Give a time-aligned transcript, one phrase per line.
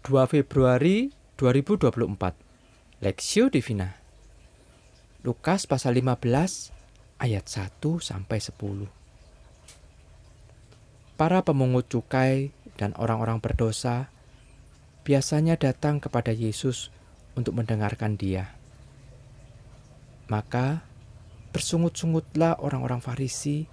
[0.00, 4.00] 2 Februari 2024 Lexio Divina.
[5.20, 6.72] Lukas pasal 15
[7.20, 8.88] ayat 1 sampai 10
[11.20, 12.48] Para pemungut cukai
[12.80, 14.08] dan orang-orang berdosa
[15.04, 16.88] biasanya datang kepada Yesus
[17.36, 18.56] untuk mendengarkan dia.
[20.32, 20.80] Maka
[21.52, 23.68] bersungut-sungutlah orang-orang Farisi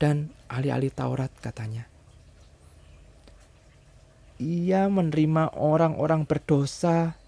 [0.00, 1.97] dan ahli-ahli Taurat katanya
[4.38, 7.18] ia menerima orang-orang berdosa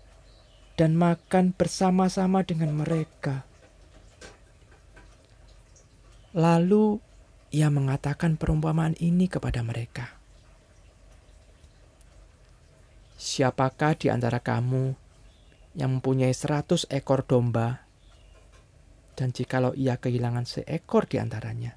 [0.78, 3.44] dan makan bersama-sama dengan mereka.
[6.30, 7.02] Lalu
[7.50, 10.14] ia mengatakan perumpamaan ini kepada mereka.
[13.18, 14.94] Siapakah di antara kamu
[15.74, 17.84] yang mempunyai seratus ekor domba,
[19.18, 21.76] dan jikalau ia kehilangan seekor di antaranya,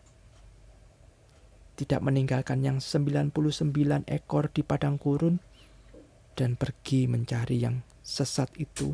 [1.74, 3.34] tidak meninggalkan yang 99
[4.06, 5.42] ekor di padang gurun
[6.34, 8.94] dan pergi mencari yang sesat itu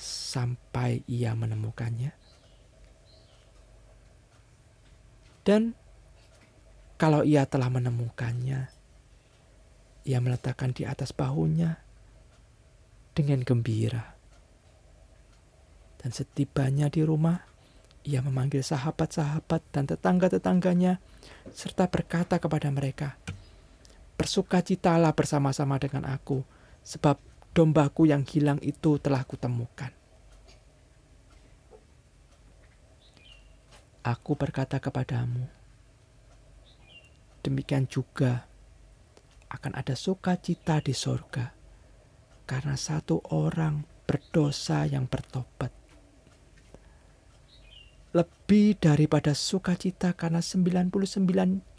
[0.00, 2.16] sampai ia menemukannya.
[5.44, 5.74] Dan
[7.00, 8.70] kalau ia telah menemukannya,
[10.04, 11.80] ia meletakkan di atas bahunya
[13.16, 14.16] dengan gembira.
[16.00, 17.49] Dan setibanya di rumah,
[18.04, 21.02] ia memanggil sahabat-sahabat dan tetangga-tetangganya,
[21.52, 23.20] serta berkata kepada mereka,
[24.16, 26.44] Bersukacitalah bersama-sama dengan aku,
[26.84, 27.16] sebab
[27.56, 29.92] dombaku yang hilang itu telah kutemukan.
[34.00, 35.44] Aku berkata kepadamu,
[37.44, 38.48] demikian juga
[39.52, 41.52] akan ada sukacita di sorga,
[42.48, 45.79] karena satu orang berdosa yang bertobat
[48.10, 50.90] lebih daripada sukacita karena 99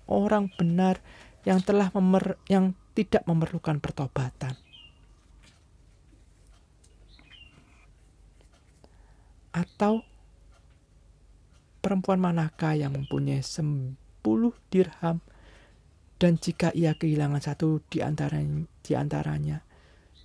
[0.08, 1.04] orang benar
[1.44, 4.56] yang telah memer yang tidak memerlukan pertobatan.
[9.52, 10.08] Atau
[11.84, 13.98] perempuan manakah yang mempunyai 10
[14.72, 15.20] dirham
[16.22, 19.66] dan jika ia kehilangan satu di antaranya, di antaranya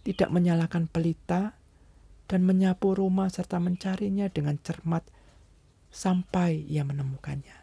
[0.04, 1.58] tidak menyalakan pelita
[2.30, 5.15] dan menyapu rumah serta mencarinya dengan cermat
[5.96, 7.56] sampai ia menemukannya.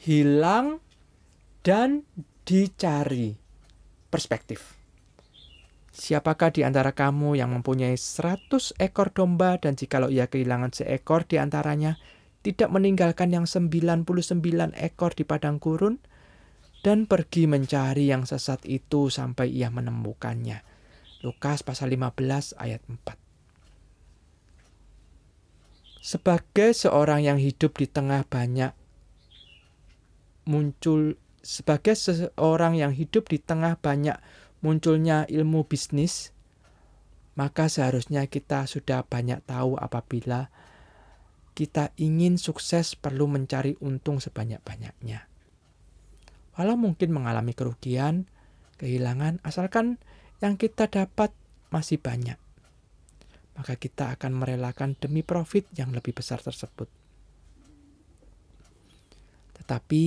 [0.00, 0.80] Hilang
[1.60, 2.08] dan
[2.48, 3.36] dicari
[4.08, 4.80] perspektif.
[5.92, 11.36] Siapakah di antara kamu yang mempunyai seratus ekor domba dan jikalau ia kehilangan seekor di
[11.36, 12.00] antaranya,
[12.40, 15.94] tidak meninggalkan yang sembilan puluh sembilan ekor di padang gurun,
[16.82, 20.71] dan pergi mencari yang sesat itu sampai ia menemukannya.
[21.22, 23.14] Lukas pasal 15 ayat 4.
[26.02, 28.74] Sebagai seorang yang hidup di tengah banyak
[30.42, 34.18] muncul sebagai seorang yang hidup di tengah banyak
[34.62, 36.30] munculnya ilmu bisnis,
[37.34, 40.50] maka seharusnya kita sudah banyak tahu apabila
[41.52, 45.28] kita ingin sukses perlu mencari untung sebanyak-banyaknya.
[46.56, 48.28] Walau mungkin mengalami kerugian,
[48.80, 50.00] kehilangan, asalkan
[50.42, 51.30] yang kita dapat
[51.70, 52.34] masih banyak,
[53.54, 56.90] maka kita akan merelakan demi profit yang lebih besar tersebut.
[59.62, 60.02] Tetapi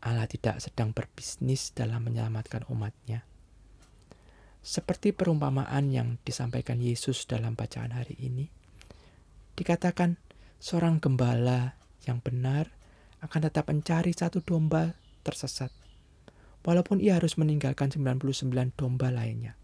[0.00, 3.20] Allah tidak sedang berbisnis dalam menyelamatkan umatnya.
[4.64, 8.48] Seperti perumpamaan yang disampaikan Yesus dalam bacaan hari ini,
[9.56, 10.16] dikatakan
[10.56, 11.76] seorang gembala
[12.08, 12.72] yang benar
[13.20, 15.68] akan tetap mencari satu domba tersesat
[16.64, 19.56] walaupun ia harus meninggalkan 99 domba lainnya.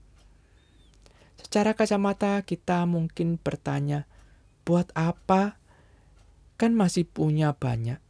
[1.36, 4.08] Secara kacamata kita mungkin bertanya,
[4.66, 5.60] buat apa?
[6.56, 8.00] Kan masih punya banyak.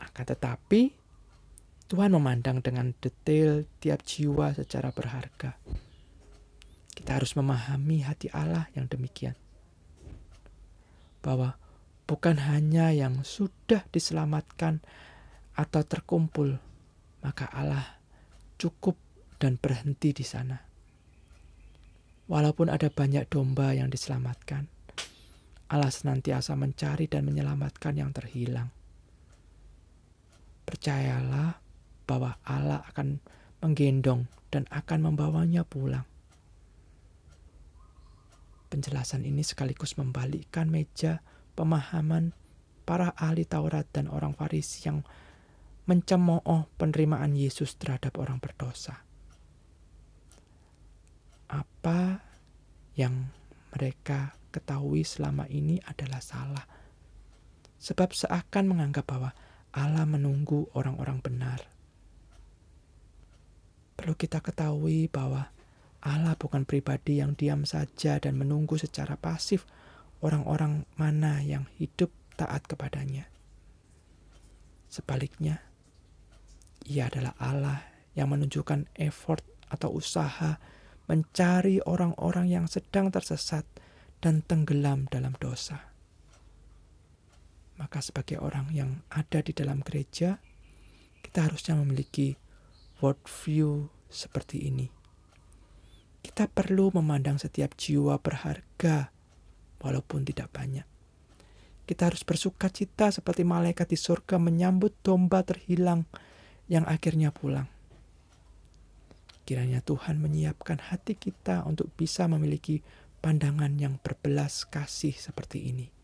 [0.00, 0.96] Akan tetapi,
[1.90, 5.58] Tuhan memandang dengan detail tiap jiwa secara berharga.
[6.94, 9.34] Kita harus memahami hati Allah yang demikian.
[11.20, 11.58] Bahwa
[12.06, 14.80] bukan hanya yang sudah diselamatkan
[15.58, 16.62] atau terkumpul
[17.20, 18.00] maka Allah
[18.60, 18.96] cukup
[19.40, 20.60] dan berhenti di sana.
[22.30, 24.70] Walaupun ada banyak domba yang diselamatkan,
[25.70, 28.70] Allah senantiasa mencari dan menyelamatkan yang terhilang.
[30.66, 31.58] Percayalah
[32.06, 33.18] bahwa Allah akan
[33.62, 36.06] menggendong dan akan membawanya pulang.
[38.70, 41.22] Penjelasan ini sekaligus membalikkan meja
[41.58, 42.30] pemahaman
[42.86, 45.02] para ahli Taurat dan orang Farisi yang
[45.90, 49.02] mencemooh penerimaan Yesus terhadap orang berdosa.
[51.50, 52.22] Apa
[52.94, 53.34] yang
[53.74, 56.62] mereka ketahui selama ini adalah salah.
[57.82, 59.34] Sebab seakan menganggap bahwa
[59.74, 61.58] Allah menunggu orang-orang benar.
[63.98, 65.50] Perlu kita ketahui bahwa
[66.00, 69.66] Allah bukan pribadi yang diam saja dan menunggu secara pasif
[70.22, 73.28] orang-orang mana yang hidup taat kepadanya.
[74.90, 75.69] Sebaliknya,
[76.88, 77.80] Ia adalah Allah
[78.16, 80.56] yang menunjukkan effort atau usaha
[81.10, 83.66] mencari orang-orang yang sedang tersesat
[84.22, 85.90] dan tenggelam dalam dosa
[87.80, 90.36] maka sebagai orang yang ada di dalam gereja,
[91.24, 92.36] kita harusnya memiliki
[93.00, 94.92] worldview seperti ini.
[96.20, 99.08] Kita perlu memandang setiap jiwa berharga,
[99.80, 100.84] walaupun tidak banyak.
[101.88, 106.04] Kita harus bersuka cita seperti malaikat di surga menyambut domba terhilang
[106.70, 107.66] yang akhirnya pulang.
[109.42, 112.86] Kiranya Tuhan menyiapkan hati kita untuk bisa memiliki
[113.18, 116.00] pandangan yang berbelas kasih seperti ini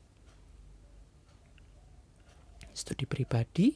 [2.77, 3.73] studi pribadi,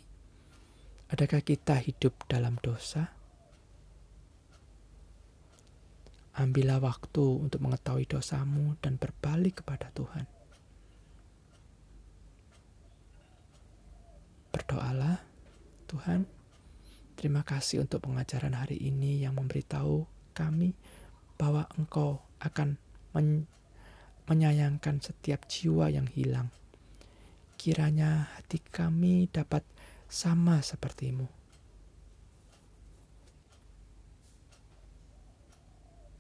[1.09, 3.09] adakah kita hidup dalam dosa?
[6.37, 10.29] Ambillah waktu untuk mengetahui dosamu dan berbalik kepada Tuhan.
[14.53, 15.25] Berdoalah,
[15.89, 16.29] Tuhan,
[17.21, 20.73] terima kasih untuk pengajaran hari ini yang memberitahu kami
[21.37, 22.81] bahwa Engkau akan
[23.13, 23.45] men
[24.25, 26.49] menyayangkan setiap jiwa yang hilang
[27.61, 29.61] kiranya hati kami dapat
[30.09, 31.29] sama sepertimu.